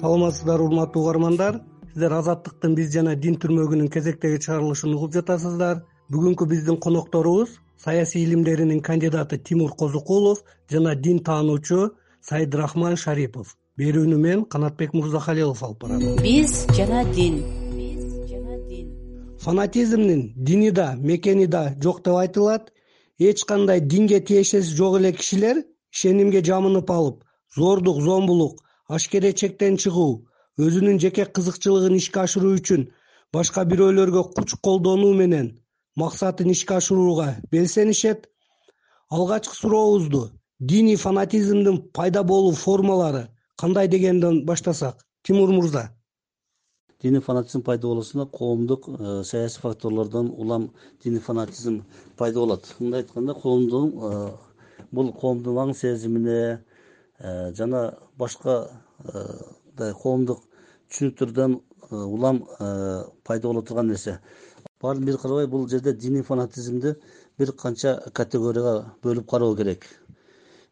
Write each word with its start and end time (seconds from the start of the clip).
саламатсыздарбы 0.00 0.66
урматтуу 0.66 1.02
угармандар. 1.02 1.60
Сиздер 1.90 2.12
азаттыктын 2.12 2.74
биз 2.78 2.92
жана 2.94 3.16
дин 3.16 3.34
түрмөгүнүн 3.42 3.88
кезектеги 3.90 4.38
чыгарылышын 4.44 4.94
угуп 4.94 5.14
жатасыздар. 5.16 5.80
Бүгүнкү 6.12 6.46
биздин 6.46 6.76
конокторубуз 6.78 7.56
саясий 7.82 8.22
илимдеринин 8.24 8.80
кандидаты 8.80 9.38
тимур 9.38 9.72
козукулов 9.74 10.44
жана 10.70 10.94
дин 10.94 11.18
таануучу 11.18 11.90
саидырахман 12.22 12.96
шарипов. 12.96 13.56
Берүүнү 13.78 14.16
мен 14.18 14.44
канатбек 14.44 14.94
мырзахалилов 14.94 15.62
алып 15.62 15.82
барам. 15.82 16.06
Биз 16.22 16.66
жана 16.78 17.02
дин. 17.14 17.42
Биз 17.74 18.30
жана 18.30 18.58
дин 18.68 18.86
фанатизмдин 19.42 20.32
дини 20.36 20.70
да 20.70 20.94
мекени 20.98 21.46
да 21.46 21.74
жок 21.82 22.04
деп 22.04 22.14
айтылат. 22.14 22.70
Эч 23.18 23.44
кандай 23.44 23.80
динге 23.80 24.20
тиешеси 24.20 24.76
жок 24.76 25.00
эле 25.00 25.12
кишилер 25.12 25.64
ишенимге 25.92 26.44
жамынып 26.44 26.90
алып 26.90 27.24
зордук 27.56 28.00
зомбулук 28.02 28.62
ашкере 28.96 29.32
чектен 29.40 29.76
чыгуу 29.82 30.12
өзүнүн 30.64 30.98
жеке 31.04 31.24
кызыкчылыгын 31.36 31.98
ишке 32.00 32.20
ашыруу 32.24 32.54
үчүн 32.58 32.88
башка 33.32 33.64
бирөөлөргө 33.70 34.22
күч 34.36 34.56
колдонуу 34.64 35.12
менен 35.20 35.52
максатын 36.02 36.50
ишке 36.54 36.74
ашырууга 36.80 37.28
белсенишет. 37.52 38.28
Алгачкы 39.10 39.54
сурообузду 39.56 40.22
диний 40.60 40.96
фанатизмдин 40.96 41.78
пайда 41.92 42.22
болуу 42.22 42.52
формалары 42.52 43.28
кандай 43.56 43.88
дегенден 43.88 44.44
баштасак 44.44 45.04
тимур 45.22 45.50
мырза 45.50 45.90
диний 47.02 47.20
фанатизм 47.20 47.62
пайда 47.62 47.86
болуусуна 47.86 48.26
коомдук 48.26 48.88
э, 48.88 49.22
саясий 49.24 49.60
факторлордон 49.60 50.30
улам 50.30 50.72
диний 51.02 51.20
фанатизм 51.20 51.84
пайда 52.16 52.40
болот. 52.40 52.74
Мындай 52.78 53.02
айтканда 53.02 53.34
коомдун 53.34 53.92
э, 53.94 54.30
бул 54.90 55.12
коомдун 55.12 55.58
аң 55.58 55.74
сезимине 55.74 56.64
жана 57.20 57.98
башка 58.18 58.68
мындай 59.78 59.94
коомдук 59.94 60.42
түшүнүктөрдөн 60.90 61.54
э, 61.54 61.96
улам 61.96 62.42
э, 62.58 63.04
пайда 63.24 63.48
боло 63.48 63.62
турган 63.62 63.88
нерсе. 63.88 64.18
Баарын 64.82 65.04
бир 65.04 65.18
карабай 65.18 65.46
бул 65.46 65.68
жерде 65.68 65.92
диний 65.92 66.22
фанатизмди 66.22 66.96
бир 67.38 67.52
канча 67.52 67.98
категорияга 68.14 68.92
бөлүп 69.02 69.28
кароо 69.30 69.54
керек. 69.56 69.86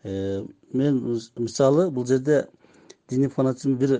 Мен 0.05 1.21
мисалы 1.37 1.91
бул 1.91 2.07
жерде 2.07 2.47
диний 3.09 3.29
фанатизм 3.29 3.77
бир 3.77 3.99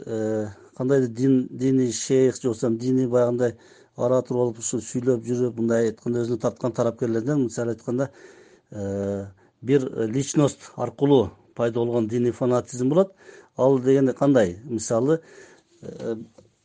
кандайдыр 0.77 1.09
дин 1.09 1.49
диний 1.51 1.93
шейх 1.93 2.37
же 2.37 2.49
болбосо 2.49 2.71
диний 2.71 3.07
баягындай 3.07 3.57
оратор 3.97 4.37
болуп 4.37 4.59
ушу 4.59 4.81
сүйлөп 4.81 5.25
жүрүп 5.27 5.59
мындай 5.59 5.91
айтканда 5.91 6.23
өзүнө 6.23 6.41
тарткан 6.41 6.73
тарапкерлерден 6.73 7.45
мисалы 7.45 7.75
айтканда 7.75 8.11
бир 9.63 9.91
личность 10.07 10.71
аркылуу 10.77 11.31
пайда 11.57 11.81
болгон 11.81 12.09
диний 12.09 12.33
фанатизм 12.33 12.89
болот. 12.89 13.15
Ал 13.57 13.79
деген 13.79 14.13
кандай? 14.15 14.59
Мисалы 14.65 15.21
э, 15.83 16.17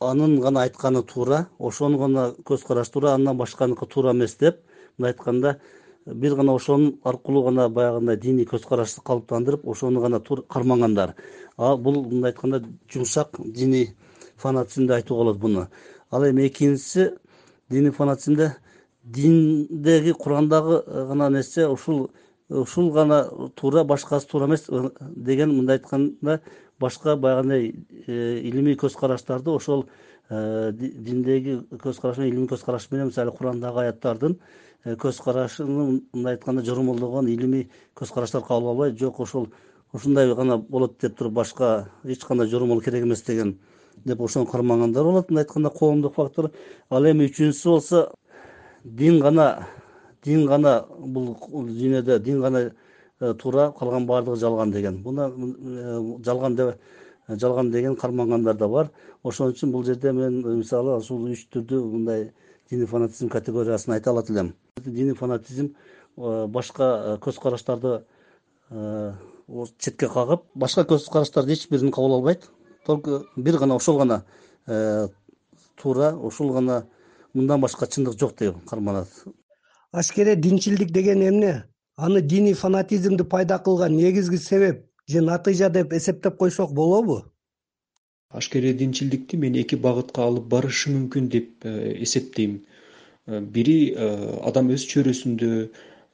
анын 0.02 0.40
гана 0.40 0.62
айтканы 0.62 1.02
туура 1.02 1.48
ошону 1.58 1.98
гана 1.98 2.34
көз 2.44 2.66
караш 2.66 2.90
туура 2.90 3.14
андан 3.14 3.36
башканыкы 3.36 3.86
туура 3.86 4.12
эмес 4.12 4.36
деп 4.36 4.60
мындай 4.98 5.12
айтканда 5.12 5.60
бир 6.06 6.34
гана 6.36 6.54
ошонун 6.54 6.98
аркылуу 7.04 7.44
гана 7.44 7.68
баягындай 7.68 8.16
диний 8.16 8.44
көз 8.44 8.66
карашты 8.68 9.00
калыптандырып 9.02 9.66
ошону 9.66 10.00
гана 10.00 10.20
кармагандар 10.20 11.14
бул 11.56 12.04
мындай 12.04 12.32
айтканда 12.32 12.64
жумшак 12.92 13.36
диний 13.38 13.94
фанатизм 14.36 14.86
деп 14.86 14.96
айтууга 14.96 15.24
болот 15.24 15.38
буну. 15.38 15.68
Ал 16.10 16.28
эми 16.28 16.48
экинчиси 16.48 17.12
диний 17.70 17.90
фанатизмде 17.90 18.56
диндеги 19.02 20.12
курандагы 20.12 20.82
гана 20.86 21.30
нерсе 21.30 21.68
ушул 21.68 22.10
ушул 22.48 22.90
гана 22.92 23.24
туура 23.56 23.84
башкасы 23.84 24.28
туура 24.28 24.46
эмес 24.46 24.66
э, 24.68 24.90
деген 25.00 25.54
мындай 25.56 25.76
айтканда 25.76 26.40
башка 26.80 27.16
баягындай 27.16 27.74
э, 28.06 28.40
илимий 28.42 28.74
көз 28.74 28.98
караштарды 28.98 29.50
ошол 29.50 29.86
э, 30.28 30.72
диндеги 30.72 31.60
көз 31.70 32.00
караш 32.00 32.18
менен 32.18 32.32
илимий 32.32 32.48
көз 32.48 32.64
караш 32.64 32.90
менен 32.90 33.06
мисалы 33.06 33.32
курандагы 33.32 33.86
аяттардын 33.86 34.38
көз 34.84 35.22
карашынын 35.22 36.02
мындай 36.12 36.34
айтканда 36.34 36.64
жормолдогон 36.64 37.28
илимий 37.28 37.70
көз 37.96 38.12
караштарды 38.12 38.46
кабыл 38.46 38.70
албай 38.70 38.96
жок 38.96 39.20
ошол 39.20 39.48
ушундай 39.92 40.34
гана 40.34 40.58
болот 40.58 40.98
деп 41.00 41.16
туруп 41.16 41.32
башка 41.32 41.88
эч 42.04 42.24
кандай 42.24 42.48
жормол 42.48 42.80
керек 42.80 43.04
эмес 43.04 43.22
деген 43.22 43.58
деп 44.04 44.20
ошону 44.20 44.46
кармагандар 44.46 45.04
болот. 45.04 45.30
Мындай 45.30 45.44
айтканда 45.44 45.70
коомдук 45.70 46.14
фактор 46.14 46.50
ал 46.90 47.04
эми 47.04 47.28
үчүнчүсү 47.28 47.68
болсо 47.70 48.12
дин 48.84 49.20
гана 49.20 49.68
дин 50.24 50.46
гана 50.46 50.84
бул 50.98 51.34
дүйнөдө 51.52 52.18
дин 52.22 52.40
гана 52.40 52.62
э, 52.68 53.34
туура 53.34 53.72
калган 53.78 54.06
баардыгы 54.06 54.36
жалган 54.36 54.70
деген. 54.72 55.02
Мына 55.02 55.28
э, 55.28 56.22
жалган 56.24 56.56
деп 56.56 56.78
жалган 57.28 57.70
деген 57.70 57.96
кармангандар 57.96 58.56
да 58.56 58.68
бар. 58.68 58.90
Ошон 59.22 59.52
үчүн 59.52 59.72
бул 59.72 59.84
жерде 59.84 60.12
мен 60.12 60.40
мисалы 60.58 60.96
ушул 60.98 61.26
үч 61.30 61.48
түрдүү 61.52 61.82
мындай 61.90 62.30
диний 62.70 62.86
фанатизм 62.86 63.28
категориясын 63.28 63.94
айта 63.94 64.10
алат 64.10 64.30
элем. 64.30 64.54
Диний 64.84 65.14
фанатизм 65.14 65.74
э, 66.16 66.46
башка 66.46 67.18
көз 67.20 67.40
караштарды 67.42 68.00
четке 69.78 70.08
кагып 70.08 70.46
башка 70.54 70.86
көз 70.86 71.10
караштарды 71.10 71.52
эч 71.52 71.68
бирин 71.68 71.90
кабыл 71.90 72.14
албайт. 72.20 72.50
Только 72.86 73.24
бир 73.36 73.58
гана 73.58 73.76
ошол 73.76 73.98
гана 73.98 74.22
туура 75.82 76.14
ушул 76.14 76.52
гана 76.52 76.84
мындан 77.34 77.60
башка 77.60 77.86
чындык 77.86 78.18
жок 78.18 78.36
деп 78.38 78.56
карманат 78.68 79.08
ашкере 79.92 80.36
динчилдик 80.36 80.90
деген 80.90 81.22
эмне? 81.28 81.64
Аны 81.96 82.20
диний 82.22 82.54
фанатизмди 82.54 83.24
пайда 83.24 83.58
кылган 83.58 83.96
негизги 83.96 84.36
себеп 84.36 84.86
же 85.06 85.20
натыйжа 85.20 85.68
деп 85.70 85.92
эсептеп 85.92 86.36
койсок 86.36 86.72
болобу? 86.72 87.24
Ашкере 88.30 88.72
динчилдикти 88.72 89.36
мен 89.36 89.54
эки 89.54 89.76
багытка 89.76 90.24
алып 90.24 90.46
барышы 90.48 90.90
мүмкүн 90.90 91.28
деп 91.28 91.64
э, 91.64 92.02
эсептейм. 92.02 92.62
Э, 93.26 93.40
бири 93.40 93.92
э, 93.92 94.38
адам 94.48 94.72
өз 94.72 94.86
чөйрөсүндө 94.88 95.50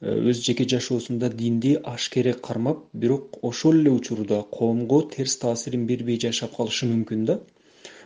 өз 0.01 0.43
жеке 0.43 0.65
жашоосунда 0.67 1.29
динди 1.29 1.77
ашкере 1.93 2.33
кармап 2.33 2.83
бирок 2.93 3.39
ошол 3.41 3.79
эле 3.79 3.91
учурда 3.91 4.43
коомго 4.57 5.01
терс 5.15 5.37
таасирин 5.37 5.87
бербей 5.87 6.19
жашап 6.19 6.55
калышы 6.55 6.87
мүмкүн 6.91 7.25
да 7.25 7.39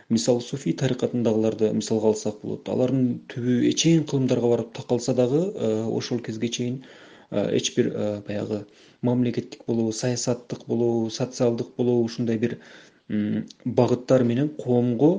мисалы 0.08 0.40
суфий 0.40 0.74
тарикатындагыларды 0.76 1.70
мисалга 1.72 2.10
алсак 2.12 2.40
болот. 2.42 2.68
Алардын 2.68 3.20
түбү 3.32 3.56
эчейин 3.70 4.04
кылымдарга 4.08 4.50
барып 4.50 4.72
такалса 4.76 5.14
дагы 5.14 5.40
э, 5.54 5.84
ошол 5.84 6.20
кезге 6.20 6.48
чейин 6.48 6.82
э, 7.30 7.56
эч 7.56 7.74
бир 7.76 7.92
э, 7.94 8.20
баягы 8.26 8.64
мамлекеттик 9.02 9.64
болобу 9.66 9.92
саясаттык 9.92 10.66
болобу 10.66 11.10
социалдык 11.10 11.74
болобу 11.76 12.04
ушундай 12.04 12.38
бир 12.38 12.58
багыттар 13.64 14.24
менен 14.24 14.48
коомго 14.48 15.10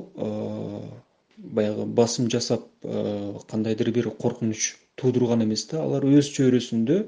баягы 1.38 1.84
басым 1.86 2.30
жасап 2.30 2.66
кандайдыр 2.82 3.90
бир 3.92 4.10
коркунуч 4.10 4.74
туудурган 4.96 5.44
эмес 5.44 5.68
да. 5.70 5.84
Алар 5.84 6.02
өз 6.02 6.30
чөйрөсүндө 6.34 7.04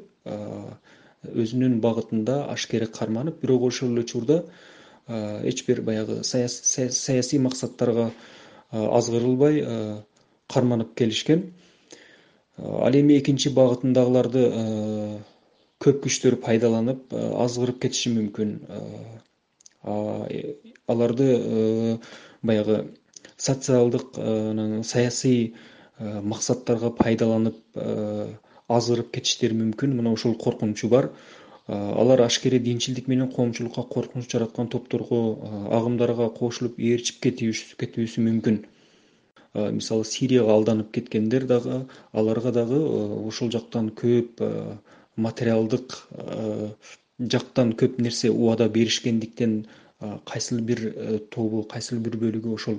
өзүнүн 1.27 1.81
багытында 1.83 2.45
ашкере 2.53 2.87
карманып 2.87 3.41
бирок 3.43 3.65
ошол 3.71 3.91
эле 3.95 4.05
учурда 4.07 4.45
эч 5.09 5.65
бир 5.67 5.83
баягы 5.83 6.23
саясий 6.25 7.39
максаттарга 7.39 8.11
азгырылбай 8.71 9.63
карманып 10.49 10.95
келишкен. 10.95 11.53
Ал 12.59 12.93
эми 12.93 13.19
экинчи 13.19 13.51
багытындагыларды 13.55 14.45
көп 15.81 16.03
күчтөр 16.05 16.37
пайдаланып 16.43 17.15
азгырып 17.15 17.81
кетиши 17.85 18.13
мүмкүн. 18.17 18.57
Аларды 20.89 21.99
баягы 22.43 22.79
социалдык 23.37 24.19
анан 24.19 24.83
саясий 24.85 25.55
максаттарга 25.99 26.91
пайдаланып 26.91 27.79
азгырып 28.69 29.13
кетиштери 29.15 29.55
мүмкүн. 29.55 29.95
Мына 29.97 30.13
ушул 30.13 30.35
коркунучу 30.35 30.89
бар 30.93 31.13
алар 31.69 32.23
ашкере 32.25 32.59
динчилдик 32.59 33.09
менен 33.09 33.31
коомчулукка 33.33 33.83
коркунуч 33.83 34.31
жараткан 34.33 34.69
топторго 34.73 35.21
агымдарга 35.79 36.31
кошулуп 36.39 36.79
ээрчип 36.79 37.21
кетүүсү 37.23 38.25
мүмкүн. 38.29 38.63
Мисалы 39.77 40.05
сирияга 40.05 40.55
алданып 40.55 40.93
кеткендер 40.93 41.45
дагы 41.51 41.83
аларга 42.13 42.53
дагы 42.53 42.81
ошол 43.29 43.51
жактан 43.53 43.91
көп 43.91 44.41
материалдык 45.17 45.99
жактан 47.19 47.73
көп 47.75 48.01
нерсе 48.01 48.31
убада 48.31 48.69
беришкендиктен 48.69 49.67
кайсыл 50.25 50.61
бир 50.61 50.85
э, 50.95 51.19
тобу 51.31 51.65
кайсыл 51.65 51.99
бир 51.99 52.17
бөлүгү 52.17 52.55
ошол 52.55 52.79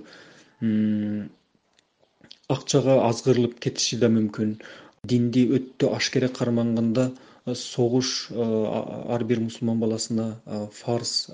акчага 2.49 3.01
азгырылып 3.07 3.59
кетиши 3.59 3.99
да 3.99 4.07
мүмкүн. 4.09 4.55
Динди 5.03 5.45
өтө 5.55 5.91
ашкере 5.95 6.29
карманганда 6.39 7.11
согуш 7.45 8.29
ар 8.31 9.23
бир 9.23 9.39
мусулман 9.39 9.79
баласына 9.79 10.25
фарз 10.81 11.29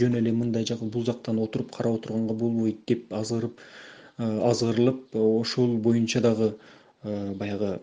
жөн 0.00 0.16
эле 0.20 0.32
мындай 0.32 0.64
жак 0.64 0.80
бул 0.80 1.04
жактан 1.04 1.38
отуруп 1.38 1.74
карап 1.76 1.98
отурганга 2.00 2.34
болбойт 2.34 2.84
деп 2.88 3.12
азгырып 3.12 3.60
азгырылып 4.18 5.16
ошол 5.16 5.76
боюнча 5.76 6.20
дагы 6.20 6.54
баягы 7.02 7.78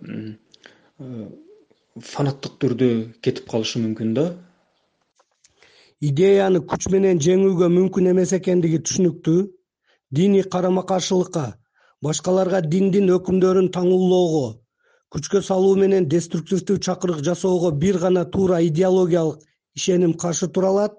фанаттык 2.01 2.57
түрдө 2.59 2.89
кетип 3.21 3.49
калышы 3.49 3.79
мүмкүн 3.79 4.13
да. 4.17 4.25
Идеяны 6.01 6.59
күч 6.67 6.89
менен 6.91 7.19
жеңүүгө 7.21 7.69
мүмкүн 7.69 8.09
эмес 8.11 8.33
экендиги 8.33 8.81
түшүнүктүү 8.81 9.43
диний 10.11 10.43
карама 10.43 10.83
каршылыкка 10.89 11.45
башкаларга 12.01 12.61
диндин 12.61 13.13
өкүмдөрүн 13.13 13.69
таңуулоого 13.77 14.62
күчкө 15.13 15.41
салуу 15.45 15.75
менен 15.77 16.07
деструктивдүү 16.09 16.79
чакырык 16.87 17.21
жасоого 17.25 17.71
бир 17.71 17.99
гана 18.01 18.25
туура 18.25 18.61
идеологиялык 18.65 19.43
ишеним 19.75 20.13
каршы 20.13 20.47
тура 20.47 20.69
алат. 20.73 20.97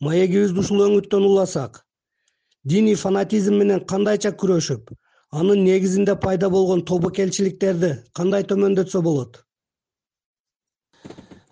Маегибизди 0.00 0.60
ушул 0.62 0.84
өңүттөн 0.86 1.24
уласак 1.26 1.82
диний 2.64 2.94
фанатизм 2.94 3.58
менен 3.58 3.84
кандайча 3.92 4.30
күрөшүп 4.40 4.92
анын 5.40 5.64
негизинде 5.64 6.14
пайда 6.16 6.50
болгон 6.50 6.84
тобокелчиликтерди 6.90 7.90
кандай 8.14 8.44
төмөндөтсө 8.50 9.02
болот? 9.02 9.40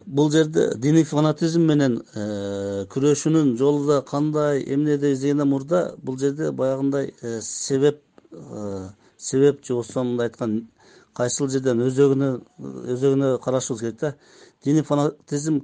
Бул 0.06 0.30
жерде 0.30 0.68
диний 0.78 1.04
фанатизм 1.04 1.66
менен 1.66 1.98
э, 2.14 2.86
күрөшүүнүн 2.92 3.56
жолу 3.58 3.86
да 3.88 4.00
кандай 4.06 4.62
эмне 4.62 4.94
издегенден 4.94 5.50
мурда 5.50 5.82
бул 5.98 6.18
жерде 6.18 6.52
баягындай 6.52 7.12
э, 7.22 7.40
себеп 7.42 8.02
э, 8.30 8.88
себеп 9.18 9.64
же 9.64 9.74
болбосо 9.74 10.04
мындай 10.04 10.28
айтканда 10.28 10.66
кайсыл 11.16 11.48
жерден 11.52 11.82
өзөгүнө 11.86 12.30
өзөгүнө 12.94 13.30
карашыбыз 13.44 13.80
керек 13.80 14.00
да. 14.00 14.14
Диний 14.64 14.82
фанатизм 14.82 15.62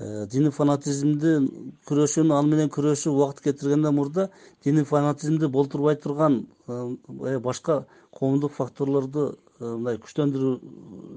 диний 0.00 0.50
фанатизмди 0.50 1.34
күрөшүүнү 1.88 2.34
ал 2.36 2.46
менен 2.48 2.70
күрөшүп 2.72 3.12
убакыт 3.12 3.44
кетиргенден 3.44 3.94
мурда 3.94 4.30
диний 4.64 4.84
фанатизмди 4.84 5.46
болтурбай 5.46 5.96
турган 5.96 6.46
башка 7.44 7.84
коомдук 8.10 8.52
факторлорду 8.56 9.36
мындай 9.60 10.00
күчтөндүрүү 10.00 10.54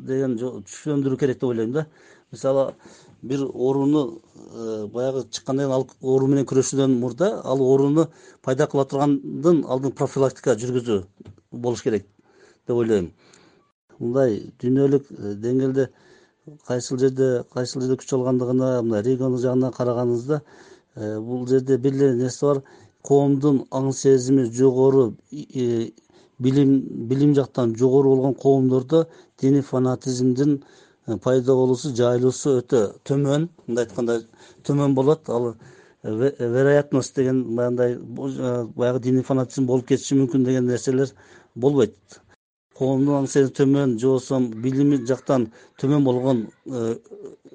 деген 0.10 0.36
күчтөндүрүү 0.42 1.20
керек 1.22 1.40
деп 1.40 1.50
ойлойм 1.50 1.72
да. 1.72 1.88
Мисалы 2.32 2.74
бир 3.22 3.46
ооруну 3.46 4.22
э, 4.36 4.88
баягы 4.88 5.24
чыккандан 5.30 5.70
кийин 5.70 5.76
ал 5.76 5.88
оору 6.02 6.28
менен 6.28 6.46
күрөшүүдөн 6.46 6.98
мурда 7.00 7.42
ал 7.44 7.62
ооруну 7.62 8.10
пайда 8.42 8.68
кыла 8.68 8.86
тургандын 8.86 9.64
алдын 9.64 9.92
профилактика 9.92 10.58
жүргүзүү 10.60 11.04
болуш 11.52 11.84
керек 11.84 12.08
деп 12.68 12.76
ойлойм 12.76 13.14
мындай 14.00 14.40
дүйнөлүк 14.62 15.10
э, 15.12 15.34
деңгээлде 15.46 15.88
кайсыл 16.68 17.00
жерде 17.00 17.44
кайсыл 17.54 17.82
жерде 17.82 17.98
күч 18.02 18.14
алгандыгына 18.18 18.70
мындай 18.82 19.04
регион 19.10 19.38
жагынан 19.38 19.72
караганыбызда 19.72 20.42
э, 20.96 21.20
бул 21.20 21.48
жерде 21.48 21.78
бир 21.78 21.94
эле 21.94 22.14
нерсе 22.16 22.46
бар. 22.46 22.64
Коомдун 23.04 23.66
аң 23.72 23.92
сезими 23.92 24.46
жогору 24.48 25.18
билим 26.40 26.72
билим 27.10 27.34
жактан 27.36 27.76
жогору 27.76 28.16
болгон 28.16 28.34
коомдордо 28.36 29.08
диний 29.42 29.62
фанатизмдин 29.62 30.62
Э, 31.06 31.18
пайда 31.18 31.54
болуусу 31.60 31.92
жайылуусу 31.96 32.60
өтө 32.62 32.80
төмөн. 33.08 33.50
Мындай 33.68 33.86
айтканда 33.86 34.22
төмөн 34.64 34.94
болот. 34.96 35.28
Ал 35.30 35.56
вероятность 36.04 37.16
деген 37.16 37.44
баягындай 37.58 37.98
баягы 37.98 39.02
диний 39.04 39.24
фанатизм 39.24 39.68
болуп 39.68 39.88
кетиши 39.88 40.16
мүмкүн 40.16 40.46
деген 40.48 40.68
нерселер 40.68 41.12
болбойт 41.56 41.96
коомдун 42.78 43.24
аң 43.24 43.28
төмөн 43.58 43.98
же 44.00 44.08
болбосо 44.08 44.40
билими 44.64 45.06
жактан 45.06 45.52
төмөн 45.82 46.04
болгон 46.04 46.48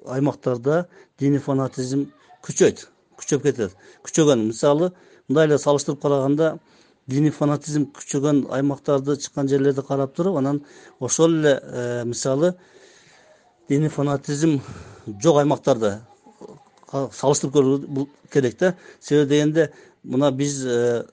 аймактарда 0.07 0.87
диний 1.19 1.39
фанатизм 1.39 2.07
күчөйт 2.43 2.87
күчөп 3.19 3.43
кетет. 3.43 3.75
Күчөгөн. 4.07 4.47
Мисалы 4.53 4.93
мындай 5.29 5.49
эле 5.49 5.59
салыштырып 5.59 6.01
караганда 6.03 6.59
диний 7.09 7.33
фанатизм 7.35 7.89
күчөгөн 7.97 8.45
аймактарды 8.55 9.17
чыккан 9.17 9.49
жерлерди 9.49 9.83
карап 9.83 10.15
туруп 10.15 10.39
анан 10.39 10.63
ошол 11.01 11.35
эле 11.41 12.05
мисалы 12.05 12.55
диний 13.69 13.89
фанатизм 13.89 14.61
жок 15.23 15.41
аймактарды 15.43 15.99
салыштырып 16.93 17.55
көрүү 17.55 18.07
керек 18.33 18.59
да. 18.61 18.75
Себеби 19.01 19.35
дегенде 19.35 19.71
мына 20.05 20.31
биз 20.33 20.65
э, 20.65 21.05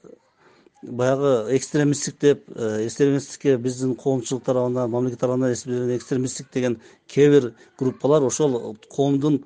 баягы 0.92 1.56
экстремисттик 1.58 2.20
деп 2.20 2.44
э, 2.56 2.86
экстремисттикке 2.86 3.58
биздин 3.58 3.96
коомчулук 3.96 4.44
тарабынан 4.44 4.90
мамлекет 4.90 5.20
тарабынан 5.20 5.54
экстремисттик 5.54 6.52
деген 6.54 6.80
кээ 7.08 7.30
бир 7.30 7.54
группалар 7.78 8.24
ошол 8.24 8.76
коомдун 8.90 9.44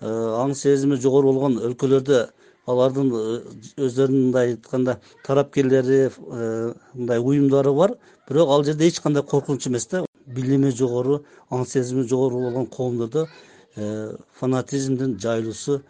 э, 0.00 0.06
аң 0.08 0.54
сезими 0.54 0.96
жогору 0.96 1.32
болгон 1.32 1.58
өлкөлөрдө 1.70 2.28
алардын 2.68 3.10
өздөрүнүн 3.80 4.24
мындай 4.28 4.52
айтканда 4.52 4.98
тарапкерлери 5.24 6.10
мындай 6.18 7.18
уюмдары 7.18 7.72
бар. 7.72 7.94
Бирок 8.28 8.50
ал 8.50 8.64
жерде 8.64 8.88
эч 8.88 9.00
кандай 9.00 9.22
коркунуч 9.22 9.66
эмес 9.66 9.86
да. 9.86 10.04
Билими 10.26 10.70
жогору 10.70 11.22
аң 11.50 11.64
сезими 11.66 12.02
жогору 12.02 12.42
болгон 12.42 12.66
коомдордо 12.66 13.28
э, 13.76 14.16
фанатизмдин 14.38 15.18
жайылуусу 15.18 15.80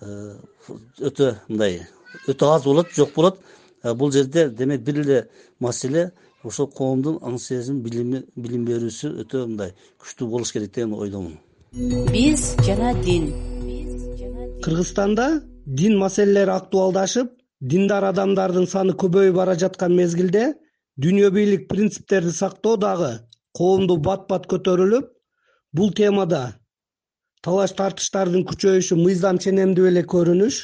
э, 0.00 0.34
өтө 0.98 1.36
мындай 1.48 1.86
өтө 2.26 2.50
аз 2.54 2.64
болот 2.64 2.90
жок 2.96 3.14
болот. 3.14 3.38
э, 3.38 3.67
бул 3.82 4.12
жерде 4.12 4.48
демек 4.50 4.80
бир 4.86 5.00
эле 5.04 5.20
маселе 5.60 6.10
ошол 6.44 6.70
коомдун 6.70 7.18
аң 7.22 7.38
сезими 7.38 7.82
билими 7.82 8.22
билим 8.36 8.64
берүүсү 8.66 9.12
өтө 9.24 9.46
мындай 9.46 9.74
күчтүү 10.00 10.28
болуш 10.34 10.52
керек 10.52 10.74
деген 10.74 10.94
ойдомун 10.94 11.38
биз 12.12 12.56
жана 12.66 12.94
дин. 13.04 13.24
Кыргызстанда 14.62 15.42
дин 15.66 15.98
маселелери 15.98 16.50
актуалдашып 16.50 17.28
диндар 17.60 18.04
адамдардын 18.08 18.66
саны 18.66 18.94
көбөйүп 19.02 19.34
бара 19.36 19.54
жаткан 19.54 19.94
мезгилде 19.94 20.54
дүйнө 21.02 21.30
бийлик 21.34 21.68
принциптерди 21.68 22.32
сактоо 22.32 22.76
дагы 22.76 23.12
коомду 23.58 23.96
бат 24.08 24.26
бат 24.30 24.46
көтөрүлүп 24.52 25.10
бул 25.72 25.92
темада 25.92 26.42
талаш 27.42 27.74
тартыштардын 27.78 28.46
күчөйүшү 28.48 28.98
мыйзам 29.02 29.38
ченемдүү 29.44 29.90
эле 29.90 30.02
көрүнүш 30.14 30.62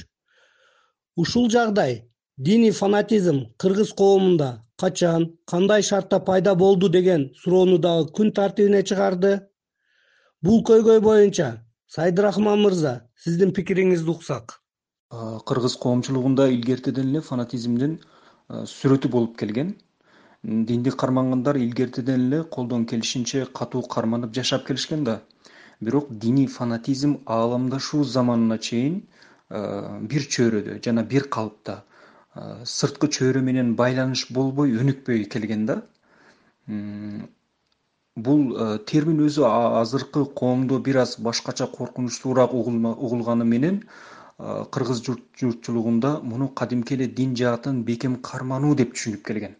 ушул 1.22 1.50
жагдай 1.50 2.00
диний 2.36 2.72
фанатизм 2.72 3.46
кыргыз 3.56 3.92
коомунда 3.92 4.64
качан 4.76 5.36
кандай 5.46 5.82
шартта 5.82 6.18
пайда 6.18 6.54
болду 6.54 6.88
деген 6.88 7.30
суроону 7.36 7.78
дагы 7.78 8.10
күн 8.10 8.32
тартибине 8.32 8.82
чыгарды. 8.82 9.46
Бул 10.42 10.64
көйгөй 10.66 11.00
боюнча 11.00 11.62
сайдырахман 11.86 12.60
мырза 12.60 13.08
сиздин 13.16 13.52
пикириңизди 13.54 14.10
уксак. 14.10 14.60
Кыргыз 15.46 15.76
коомчулугунда 15.76 16.48
илгертеден 16.50 17.08
эле 17.12 17.20
фанатизмдин 17.20 18.00
сүрөтү 18.50 19.08
болуп 19.08 19.38
келген. 19.38 19.76
Динди 20.42 20.90
кармангандар 20.90 21.56
илгертеден 21.56 22.26
эле 22.26 22.42
колдон 22.42 22.84
келишинче 22.84 23.46
катуу 23.46 23.82
карманып 23.82 24.34
жашап 24.34 24.66
келишкен 24.66 25.04
да. 25.04 25.20
Бирок 25.80 26.10
диний 26.10 26.46
фанатизм 26.46 27.18
ааламдашуу 27.26 28.04
заманына 28.04 28.58
чейин 28.58 29.02
бир 29.50 30.22
чөйрөдө 30.34 30.80
жана 30.82 31.04
бир 31.04 31.28
калыпта 31.28 31.84
сырткы 32.34 33.08
чөйрө 33.16 33.42
менен 33.48 33.74
байланыш 33.80 34.26
болбой 34.38 34.74
өнүкпөй 34.82 35.24
келген 35.34 35.66
да. 35.70 35.76
Бул 38.26 38.42
термин 38.90 39.24
өзү 39.26 39.46
азыркы 39.50 40.24
коомдо 40.40 40.78
бир 40.78 41.00
аз 41.04 41.16
башкача 41.18 41.66
коркунучтуураак 41.78 42.54
угулганы 42.54 43.44
менен 43.44 43.82
кыргыз 44.38 45.02
журтчулугунда 45.06 46.20
муну 46.22 46.48
кадимки 46.48 46.94
эле 46.94 47.06
дин 47.06 47.36
жаатын 47.36 47.84
бекем 47.84 48.16
кармануу 48.30 48.74
деп 48.74 48.94
түшүнүп 48.94 49.22
келген. 49.26 49.54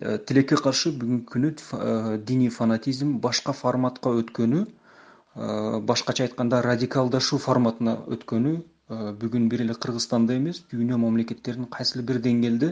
Э, 0.00 0.18
тилекке 0.18 0.56
каршы 0.56 0.92
бүгүнкү 0.94 1.32
күнү 1.32 1.48
э, 1.50 2.18
диний 2.22 2.50
фанатизм 2.54 3.16
башка 3.24 3.52
форматка 3.52 4.12
өткөнү 4.20 4.60
э, 4.64 5.80
башкача 5.90 6.26
айтканда 6.28 6.60
радикалдашуу 6.62 7.38
форматына 7.42 7.96
өткөнү 8.06 8.52
бүгүн 8.88 9.48
бир 9.52 9.60
эле 9.64 9.74
кыргызстанда 9.74 10.36
эмес 10.38 10.62
дүйнө 10.70 10.96
мамлекеттеринин 11.02 11.68
кайсыл 11.74 12.02
бир 12.02 12.20
деңгээлде 12.24 12.70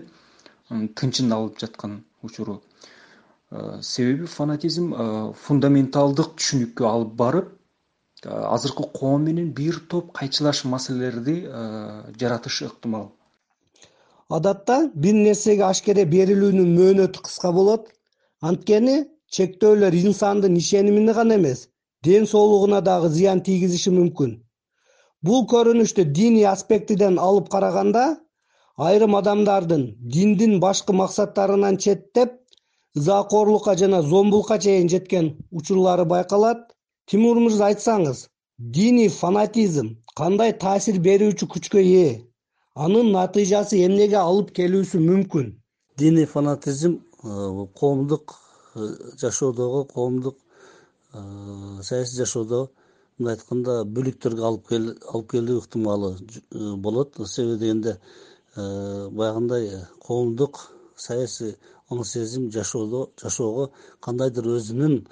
тынчын 0.96 1.32
алып 1.32 1.58
жаткан 1.60 1.98
учуру. 2.22 2.62
Себеби 3.82 4.26
фанатизм 4.26 4.94
фундаменталдык 5.46 6.32
түшүнүккө 6.38 6.88
алып 6.88 7.12
барып 7.20 7.52
азыркы 8.24 8.88
коом 8.94 9.28
менен 9.28 9.52
бир 9.52 9.78
топ 9.90 10.12
кайчылаш 10.16 10.64
маселелерди 10.64 11.36
жаратышы 12.20 12.66
ыктымал. 12.70 13.12
Адатта 14.28 14.90
бир 14.94 15.14
нерсеге 15.14 15.68
ашкере 15.68 16.06
берилүүнүн 16.16 16.72
мөөнөтү 16.78 17.22
кыска 17.28 17.52
болот. 17.52 17.92
Анткени 18.40 19.04
чектөөлөр 19.36 19.94
инсандын 20.00 20.56
ишенимине 20.56 21.12
гана 21.12 21.36
эмес 21.36 21.68
ден 22.02 22.26
соолугуна 22.26 22.80
дагы 22.80 23.08
зыян 23.08 23.40
тийгизиши 23.40 23.90
мүмкүн 23.90 24.36
бул 25.26 25.44
көрүнүштү 25.52 26.04
диний 26.18 26.46
аспектиден 26.54 27.18
алып 27.28 27.48
караганда 27.54 28.06
айрым 28.88 29.16
адамдардын 29.20 29.84
диндин 30.14 30.58
башкы 30.60 30.92
максаттарынан 31.02 31.78
четтеп 31.84 32.34
ызаакорлукка 32.96 33.76
жана 33.82 34.02
зомбулукка 34.02 34.58
чейин 34.58 34.88
жеткен 34.88 35.26
учурлары 35.50 36.04
байкалат. 36.04 36.72
Тимур 37.06 37.38
мырза 37.38 37.68
айтсаңыз 37.70 38.26
диний 38.58 39.08
фанатизм 39.08 39.92
кандай 40.20 40.52
таасир 40.64 40.96
берүүчү 41.08 41.46
күчкө 41.52 41.82
ээ 41.82 42.14
анын 42.86 43.12
натыйжасы 43.16 43.82
эмнеге 43.86 44.18
алып 44.20 44.50
келүүсү 44.56 45.00
мүмкүн? 45.04 45.52
Диний 46.00 46.26
фанатизм 46.26 46.96
э, 46.96 47.66
коомдук 47.80 48.34
э, 48.74 48.88
жашоодогу 49.20 49.84
коомдук 49.92 50.36
э, 51.14 51.20
саясий 51.82 52.16
жашоодо 52.16 52.70
мындай 53.18 53.36
айтканда 53.36 53.78
бөлүктөргө 53.84 54.44
алып 54.50 54.72
алып 54.72 55.30
келүү 55.30 55.60
ыктымалы 55.62 56.16
э, 56.16 56.74
болот. 56.76 57.16
Себеби 57.26 57.58
дегенде 57.64 57.98
э, 58.56 59.08
баягындай 59.10 59.84
коомдук 60.00 60.70
саясий 60.96 61.56
аң 61.90 62.04
сезим 62.04 62.50
жашоодо 62.50 63.10
жашоого 63.20 63.70
кандайдыр 64.02 64.48
өзүнүн 64.56 65.06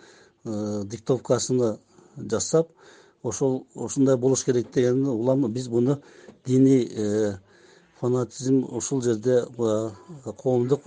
диктовкасын 0.90 1.78
жасап 2.16 2.68
ошол 3.22 3.66
ушундай 3.74 4.16
болуш 4.16 4.44
керек 4.44 4.72
деген 4.74 5.06
улам 5.06 5.52
биз 5.52 5.68
муну 5.68 6.00
диний 6.46 6.90
фанатизм 8.00 8.64
ушул 8.76 9.02
жерде 9.02 9.44
коомдук 10.42 10.82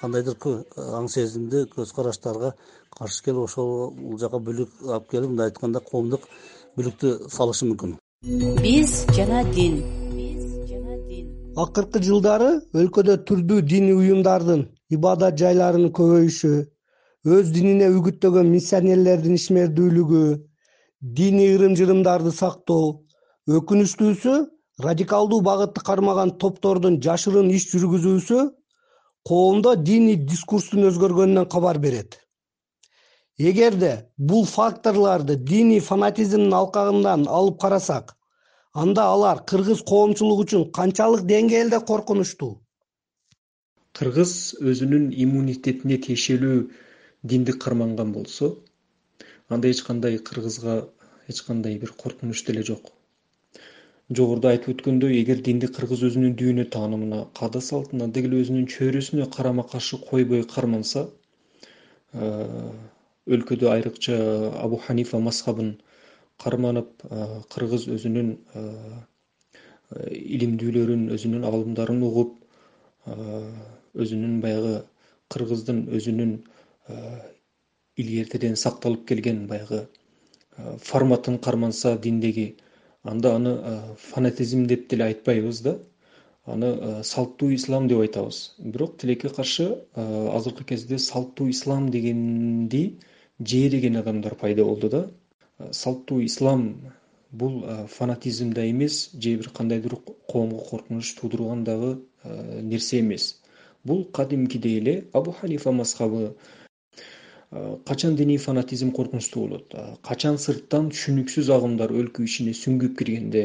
кандайдыр 0.00 0.36
аң 0.76 1.08
сезимди 1.08 1.64
көз 1.76 1.94
караштарга 1.94 2.54
каршы 2.98 3.24
келип 3.24 3.44
ошол 3.46 3.92
бул 3.94 4.18
жака 4.18 4.42
бүлүк 4.42 4.74
алып 4.82 5.10
келип 5.10 5.30
мындай 5.30 5.52
айтканда 5.52 5.80
коомдук 5.80 6.28
бүлүктү 6.76 7.14
салышы 7.32 7.70
мүмкүн 7.70 7.96
биз 8.64 9.06
жана 9.16 9.44
дин. 9.54 9.78
Биз 10.16 10.42
жана 10.70 10.96
дин 11.08 11.26
акыркы 11.62 12.02
жылдары 12.02 12.50
өлкөдө 12.80 13.14
түрдүү 13.28 13.62
диний 13.72 13.94
уюмдардын 13.94 14.64
ибадат 14.96 15.38
жайларынын 15.40 15.92
көбөйүшү 15.98 16.52
өз 17.36 17.50
динине 17.54 17.88
үгүттөгөн 17.94 18.50
миссионерлердин 18.54 19.38
ишмердүүлүгү 19.38 20.22
диний 21.20 21.54
ырым 21.54 21.74
жырымдарды 21.78 22.32
сактоо 22.34 22.86
өкүнүчтүүсү 23.58 24.34
радикалдуу 24.86 25.40
багытты 25.50 25.84
кармаган 25.90 26.36
топтордун 26.42 27.00
жашырын 27.06 27.50
иш 27.54 27.68
жүргүзүүсү 27.72 28.38
коомдо 29.28 29.74
диний 29.90 30.18
дискурстун 30.30 30.90
өзгөргөнүнөн 30.90 31.48
кабар 31.54 31.78
берет 31.78 32.18
эгерде 33.38 33.92
бул 34.18 34.44
факторлорду 34.44 35.36
диний 35.52 35.80
фанатизмдин 35.80 36.54
алкагынан 36.60 37.26
алып 37.40 37.60
карасак 37.60 38.16
анда 38.84 39.04
алар 39.16 39.44
кыргыз 39.52 39.82
коомчулугу 39.92 40.46
үчүн 40.48 40.70
канчалык 40.80 41.26
деңгээлде 41.32 41.80
коркунучтуу 41.92 42.52
кыргыз 43.98 44.32
өзүнүн 44.72 45.08
иммунитетине 45.24 45.96
тиешелүү 46.06 46.58
динди 47.32 47.54
карманган 47.64 48.12
болсо 48.16 48.50
анда 49.48 49.70
эч 49.74 49.82
кандай 49.86 50.18
кыргызга 50.18 50.76
эч 51.28 51.40
кандай 51.42 51.78
бир 51.78 51.92
коркунуч 52.02 52.44
деле 52.46 52.62
жок. 52.62 52.92
Жогоруда 54.10 54.52
айтып 54.54 54.70
өткөндөй 54.74 55.18
эгер 55.20 55.42
динди 55.48 55.68
кыргыз 55.78 56.04
өзүнүн 56.08 56.36
дүйнө 56.40 56.68
таанымына 56.74 57.24
каада 57.38 57.60
салтына 57.70 58.06
деги 58.18 58.30
эле 58.30 58.42
өзүнүн 58.44 58.68
чөйрөсүнө 58.74 59.26
карама 59.34 59.64
каршы 59.72 59.98
койбой 60.10 60.44
карманса 60.54 61.02
өлкөдө 63.36 63.70
айрыкча 63.74 64.16
абу 64.64 64.80
ханифа 64.86 65.20
мазхабын 65.28 65.70
карманып 66.44 67.06
кыргыз 67.54 67.88
өзүнүн 67.96 68.30
илимдүүлөрүн 70.36 71.08
өзүнүн 71.16 71.48
аалымдарын 71.50 72.02
угуп 72.08 72.36
өзүнүн 74.04 74.40
баягы 74.44 74.74
кыргыздын 75.34 75.84
өзүнүн 75.98 76.32
илгертеден 78.02 78.56
сакталып 78.64 79.06
келген 79.10 79.46
баягы 79.50 79.84
форматын 80.90 81.38
карманса 81.38 81.96
диндеги 81.98 82.48
анда 83.02 83.34
аны 83.34 83.54
фанатизм 84.10 84.66
деп 84.66 84.88
деле 84.90 85.04
айтпайбыз 85.04 85.60
да. 85.62 85.78
Аны 86.46 87.02
салттуу 87.04 87.52
ислам 87.54 87.88
деп 87.88 88.00
айтабыз. 88.00 88.54
Бирок 88.58 88.96
тилекке 88.98 89.28
каршы 89.28 89.66
азыркы 89.94 90.64
кезде 90.64 90.98
салттуу 90.98 91.50
ислам 91.50 91.90
дегенди 91.90 92.98
жээреген 93.40 93.96
адамдар 93.96 94.34
пайда 94.34 94.64
болду 94.64 94.88
да. 94.88 95.10
Салттуу 95.70 96.20
ислам 96.24 96.92
бул 97.30 97.64
фанатизм 97.88 98.52
да 98.52 98.68
эмес 98.70 99.10
же 99.12 99.36
бир 99.36 99.50
кандайдыр 99.50 99.96
коомго 100.28 100.64
коркунуч 100.70 101.14
туудурган 101.14 101.64
дагы 101.64 101.98
нерсе 102.24 103.00
эмес. 103.00 103.40
Бул 103.84 104.04
кадимкидей 104.04 104.78
эле 104.78 105.04
абу 105.12 105.32
ханифа 105.32 105.72
мазхабы 105.72 106.36
качан 107.86 108.16
диний 108.16 108.36
фанатизм 108.36 108.92
коркунучтуу 108.92 109.46
болот? 109.46 109.74
Качан 110.02 110.38
сырттан 110.38 110.90
түшүнүксүз 110.90 111.50
агымдар 111.50 111.92
өлкө 111.92 112.24
ичине 112.24 112.52
сүңгүп 112.52 112.98
киргенде 112.98 113.44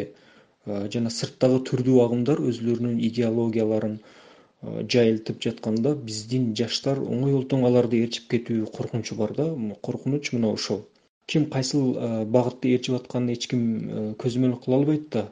жана 0.65 1.11
сырттагы 1.11 1.61
түрдүү 1.69 2.01
агымдар 2.05 2.41
өзүлөрүнүн 2.49 2.99
идеологияларын 3.09 3.97
жайылтып 4.63 5.41
жатканда 5.43 5.95
биздин 5.95 6.53
жаштар 6.55 6.99
оңой 7.03 7.35
аларды 7.69 7.99
ээрчип 8.03 8.29
кетүү 8.31 8.67
коркунучу 8.71 9.15
бар 9.15 9.33
да. 9.35 9.47
Коркунуч 9.81 10.31
мына 10.31 10.53
ошол. 10.53 10.85
Ким 11.27 11.49
кайсыл 11.49 12.25
багытты 12.25 12.73
ээрчип 12.75 12.95
атканын 12.95 13.33
эч 13.35 13.47
ким 13.47 14.15
көзөмөл 14.19 14.59
кыла 14.63 14.77
албайт 14.77 15.09
да 15.09 15.31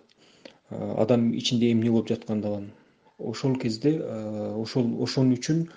адам 0.71 1.31
ичинде 1.33 1.71
эмне 1.71 1.91
болуп 1.91 2.09
жаткандыгын 2.09 2.71
ошол 3.19 3.55
кезде 3.59 3.93
ошол 4.01 4.91
ошон 5.03 5.33
үчүн 5.35 5.67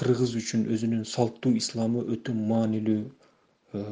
кыргыз 0.00 0.34
үчүн 0.40 0.66
өзүнүн 0.74 1.04
салттуу 1.08 1.54
исламы 1.60 2.04
өтө 2.14 2.34
маанилүү 2.34 3.82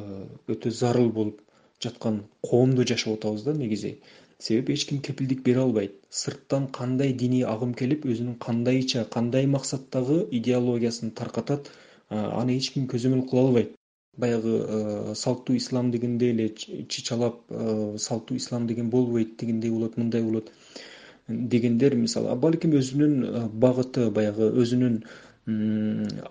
өтө 0.53 0.73
зарыл 0.81 1.09
болуп 1.19 1.41
жаткан 1.83 2.23
коомдо 2.49 2.85
жашап 2.91 3.17
атабыз 3.17 3.43
да 3.47 3.53
негизи 3.53 3.97
себеби 4.39 4.73
эч 4.73 4.85
ким 4.85 4.99
кепилдик 5.01 5.43
бере 5.43 5.59
албайт. 5.61 5.93
Сырттан 6.09 6.67
кандай 6.67 7.13
диний 7.13 7.43
агым 7.43 7.73
келип 7.73 8.05
өзүнүн 8.05 8.37
кандайча 8.39 9.05
кандай 9.05 9.47
максаттагы 9.47 10.27
идеологиясын 10.31 11.11
таркатат 11.11 11.71
аны 12.09 12.57
эч 12.57 12.71
ким 12.73 12.85
көзөмөл 12.87 13.27
кыла 13.29 13.47
албайт. 13.47 13.71
Баягы 14.17 15.15
салттуу 15.15 15.57
ислам 15.57 15.91
дегенде 15.91 16.29
эле 16.31 16.49
чычалап 16.53 17.41
салттуу 17.97 18.37
ислам 18.37 18.67
деген 18.67 18.89
болбойт 18.89 19.37
тигиндей 19.37 19.71
болот 19.71 19.97
мындай 19.97 20.21
болот 20.23 20.51
дегендер 21.27 21.95
мисалы 21.95 22.35
балким 22.35 22.73
өзүнүн 22.77 23.49
багыты 23.53 24.09
баягы 24.11 24.51
өзүнүн 24.61 25.03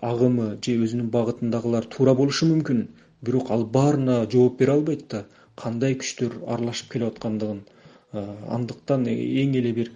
агымы 0.01 0.57
же 0.63 0.77
өзүнүн 0.83 1.09
багытындагылар 1.11 1.85
туура 1.85 2.13
болушу 2.15 2.47
мүмкүн. 2.53 2.87
Бирок 3.21 3.51
ал 3.51 3.65
баарына 3.65 4.27
жооп 4.31 4.59
бере 4.59 4.71
албайт 4.73 5.07
да 5.09 5.25
кандай 5.55 5.95
күчтөр 5.95 6.43
аралашып 6.47 6.91
келип 6.91 7.15
аткандыгын 7.15 7.63
андыктан 8.57 9.07
эң 9.11 9.55
эле 9.61 9.73
бир 9.79 9.91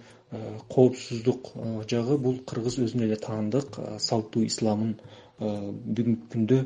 коопсуздук 0.69 1.51
жагы 1.91 2.17
бул 2.17 2.39
кыргыз 2.47 2.79
өзүнө 2.85 3.09
эле 3.09 3.19
таандык 3.27 3.81
салттуу 3.99 4.45
исламын 4.47 4.95
бүгүнкү 5.39 6.31
күндө 6.35 6.63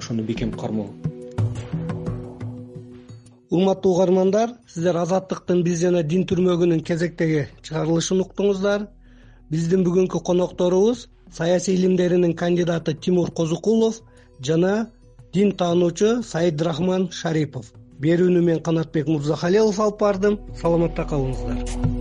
ошону 0.00 0.24
бекем 0.30 0.52
кармоо 0.52 0.90
урматтуу 3.50 3.92
угармандар 3.94 4.54
сиздер 4.68 4.96
азаттыктын 5.00 5.62
биз 5.66 5.80
жана 5.84 6.02
дин 6.02 6.24
түрмөгүнүн 6.28 6.82
кезектеги 6.88 7.46
чыгарылышын 7.62 8.20
уктуңуздар. 8.24 8.88
Биздин 9.50 9.84
бүгүнкү 9.86 10.20
конокторубуз 10.26 11.06
саясий 11.32 11.76
илимдеринин 11.76 12.34
кандидаты 12.34 12.94
тимур 12.94 13.30
козукулов 13.30 14.00
жана 14.42 14.90
дин 15.32 15.52
таануучу 15.52 16.22
саидрахман 16.22 17.10
шарипов 17.12 17.72
берүүнү 18.02 18.42
мен 18.44 18.62
канатбек 18.62 19.08
мырзахалилов 19.08 19.80
алып 19.80 20.00
бардым. 20.00 20.40
Саламатта 20.60 21.08
калыңыздар 21.08 21.95